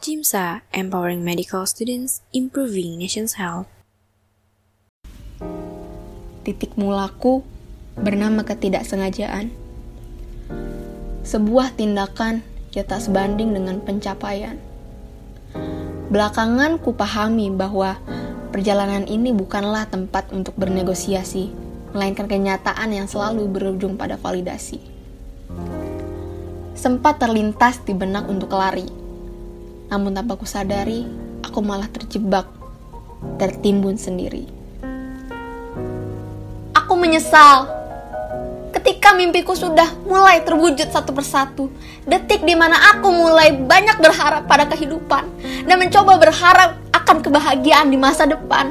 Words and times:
JIMSA, 0.00 0.64
Empowering 0.72 1.20
Medical 1.20 1.68
Students, 1.68 2.24
Improving 2.32 2.96
Nation's 2.96 3.36
Health. 3.36 3.68
Titik 6.40 6.72
mulaku 6.80 7.44
bernama 8.00 8.40
ketidaksengajaan. 8.40 9.52
Sebuah 11.20 11.76
tindakan 11.76 12.40
yang 12.72 12.88
tak 12.88 13.04
sebanding 13.04 13.52
dengan 13.52 13.84
pencapaian. 13.84 14.56
Belakangan 16.08 16.80
ku 16.80 16.96
pahami 16.96 17.52
bahwa 17.52 18.00
perjalanan 18.56 19.04
ini 19.04 19.36
bukanlah 19.36 19.84
tempat 19.84 20.32
untuk 20.32 20.56
bernegosiasi, 20.56 21.52
melainkan 21.92 22.24
kenyataan 22.24 22.88
yang 22.96 23.04
selalu 23.04 23.52
berujung 23.52 24.00
pada 24.00 24.16
validasi. 24.16 24.80
Sempat 26.72 27.20
terlintas 27.20 27.84
di 27.84 27.92
benak 27.92 28.24
untuk 28.32 28.56
lari, 28.56 29.09
namun 29.90 30.14
tanpa 30.14 30.38
ku 30.38 30.46
sadari, 30.46 31.02
aku 31.42 31.58
malah 31.58 31.90
terjebak, 31.90 32.46
tertimbun 33.42 33.98
sendiri. 33.98 34.46
Aku 36.78 36.94
menyesal 36.94 37.66
ketika 38.70 39.10
mimpiku 39.18 39.58
sudah 39.58 39.90
mulai 40.06 40.46
terwujud 40.46 40.86
satu 40.94 41.10
persatu. 41.10 41.66
Detik 42.06 42.46
di 42.46 42.54
mana 42.54 42.78
aku 42.94 43.10
mulai 43.10 43.50
banyak 43.50 43.98
berharap 43.98 44.46
pada 44.46 44.70
kehidupan 44.70 45.26
dan 45.66 45.76
mencoba 45.76 46.22
berharap 46.22 46.78
akan 46.94 47.18
kebahagiaan 47.26 47.90
di 47.90 47.98
masa 47.98 48.30
depan. 48.30 48.70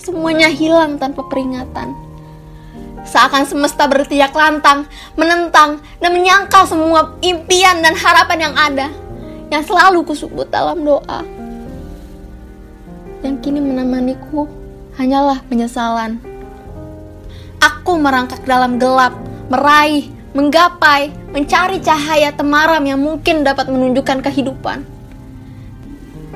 Semuanya 0.00 0.48
hilang 0.48 0.96
tanpa 0.96 1.28
peringatan. 1.28 1.92
Seakan 3.04 3.44
semesta 3.44 3.84
bertiak 3.84 4.32
lantang, 4.32 4.88
menentang, 5.12 5.84
dan 6.00 6.10
menyangkal 6.12 6.64
semua 6.64 7.20
impian 7.20 7.84
dan 7.84 7.92
harapan 7.96 8.48
yang 8.48 8.56
ada 8.56 8.88
yang 9.48 9.64
selalu 9.64 10.04
kusebut 10.04 10.48
dalam 10.52 10.84
doa. 10.84 11.24
Yang 13.24 13.36
kini 13.42 13.60
menemaniku 13.64 14.46
hanyalah 15.00 15.40
penyesalan. 15.48 16.20
Aku 17.58 17.98
merangkak 17.98 18.44
dalam 18.46 18.78
gelap, 18.78 19.16
meraih, 19.50 20.06
menggapai, 20.36 21.10
mencari 21.34 21.82
cahaya 21.82 22.30
temaram 22.30 22.82
yang 22.84 23.00
mungkin 23.00 23.42
dapat 23.42 23.66
menunjukkan 23.66 24.22
kehidupan. 24.22 24.86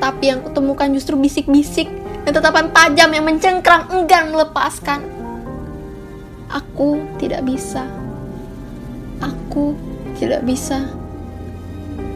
Tapi 0.03 0.25
yang 0.35 0.43
kutemukan 0.43 0.91
justru 0.91 1.15
bisik-bisik 1.15 1.87
dan 2.27 2.33
tetapan 2.35 2.75
tajam 2.75 3.11
yang 3.15 3.23
mencengkram 3.23 3.87
enggan 3.95 4.35
melepaskan. 4.35 5.07
Aku 6.51 6.99
tidak 7.23 7.47
bisa. 7.47 7.87
Aku 9.23 9.79
tidak 10.19 10.43
bisa. 10.43 11.02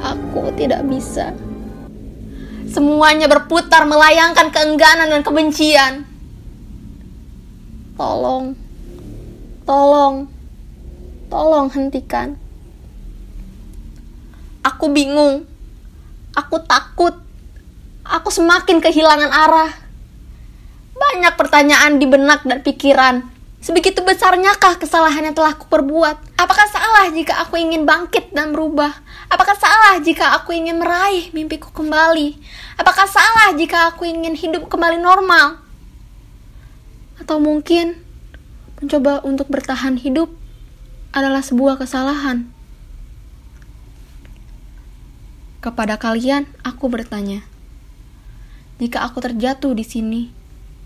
Aku 0.06 0.54
tidak 0.54 0.86
bisa. 0.86 1.34
Semuanya 2.70 3.26
berputar 3.26 3.82
melayangkan 3.90 4.54
keengganan 4.54 5.10
dan 5.10 5.22
kebencian. 5.26 6.06
Tolong, 7.96 8.54
tolong, 9.66 10.28
tolong 11.26 11.66
hentikan. 11.72 12.38
Aku 14.62 14.92
bingung, 14.92 15.48
aku 16.36 16.60
takut, 16.68 17.16
aku 18.04 18.28
semakin 18.30 18.78
kehilangan 18.78 19.32
arah. 19.32 19.72
Banyak 20.94 21.34
pertanyaan 21.34 21.98
di 21.98 22.06
benak 22.06 22.44
dan 22.44 22.60
pikiran. 22.60 23.35
Sebegitu 23.56 24.04
besarnyakah 24.04 24.76
kesalahan 24.76 25.24
yang 25.24 25.36
telah 25.36 25.56
kuperbuat? 25.56 26.36
Apakah 26.36 26.68
salah 26.68 27.08
jika 27.08 27.40
aku 27.40 27.56
ingin 27.56 27.88
bangkit 27.88 28.30
dan 28.36 28.52
berubah? 28.52 28.92
Apakah 29.32 29.56
salah 29.56 29.96
jika 30.04 30.36
aku 30.36 30.52
ingin 30.52 30.76
meraih 30.76 31.32
mimpiku 31.32 31.72
kembali? 31.72 32.36
Apakah 32.76 33.08
salah 33.08 33.56
jika 33.56 33.90
aku 33.90 34.04
ingin 34.04 34.36
hidup 34.36 34.68
kembali 34.68 35.00
normal? 35.00 35.58
Atau 37.16 37.40
mungkin 37.40 37.96
mencoba 38.78 39.24
untuk 39.24 39.48
bertahan 39.48 39.96
hidup 39.96 40.28
adalah 41.16 41.40
sebuah 41.40 41.80
kesalahan? 41.80 42.52
Kepada 45.64 45.98
kalian, 45.98 46.46
aku 46.62 46.86
bertanya, 46.86 47.42
jika 48.78 49.02
aku 49.02 49.18
terjatuh 49.18 49.72
di 49.72 49.82
sini, 49.82 50.22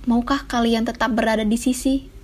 maukah 0.07 0.47
kalian 0.47 0.89
tetap 0.89 1.13
berada 1.13 1.45
di 1.45 1.59
sisi? 1.59 2.20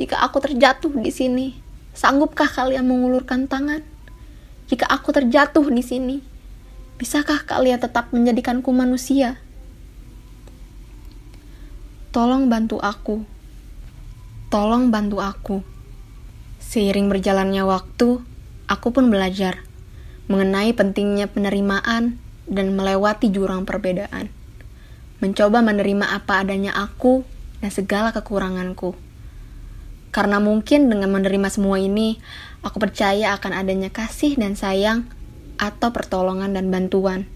Jika 0.00 0.24
aku 0.24 0.40
terjatuh 0.40 0.92
di 0.96 1.12
sini, 1.12 1.46
sanggupkah 1.92 2.48
kalian 2.48 2.88
mengulurkan 2.88 3.44
tangan? 3.44 3.84
Jika 4.72 4.88
aku 4.88 5.12
terjatuh 5.12 5.68
di 5.68 5.84
sini, 5.84 6.16
bisakah 6.96 7.44
kalian 7.44 7.76
tetap 7.76 8.08
menjadikanku 8.08 8.72
manusia? 8.72 9.36
Tolong 12.08 12.48
bantu 12.48 12.80
aku. 12.80 13.24
Tolong 14.48 14.88
bantu 14.88 15.20
aku. 15.20 15.56
Seiring 16.60 17.12
berjalannya 17.12 17.64
waktu, 17.68 18.24
aku 18.68 18.88
pun 18.96 19.12
belajar 19.12 19.60
mengenai 20.32 20.72
pentingnya 20.72 21.28
penerimaan 21.28 22.16
dan 22.48 22.72
melewati 22.72 23.28
jurang 23.28 23.68
perbedaan. 23.68 24.32
Mencoba 25.20 25.60
menerima 25.60 26.16
apa 26.16 26.40
adanya 26.40 26.72
aku 26.72 27.28
dan 27.60 27.68
segala 27.68 28.16
kekuranganku. 28.16 29.11
Karena 30.12 30.38
mungkin 30.38 30.92
dengan 30.92 31.08
menerima 31.08 31.48
semua 31.48 31.80
ini, 31.80 32.20
Aku 32.62 32.78
percaya 32.78 33.34
akan 33.34 33.58
adanya 33.58 33.90
kasih 33.90 34.38
dan 34.38 34.54
sayang 34.54 35.10
atau 35.58 35.90
pertolongan 35.90 36.54
dan 36.54 36.70
bantuan 36.70 37.26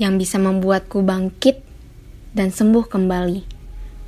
yang 0.00 0.16
bisa 0.16 0.40
membuatku 0.40 1.04
bangkit 1.04 1.60
dan 2.32 2.48
sembuh 2.48 2.88
kembali 2.88 3.44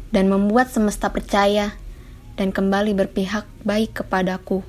dan 0.08 0.32
membuat 0.32 0.72
semesta 0.72 1.12
percaya 1.12 1.76
dan 2.40 2.48
kembali 2.48 2.96
berpihak 2.96 3.44
baik 3.60 4.00
kepadaku. 4.00 4.64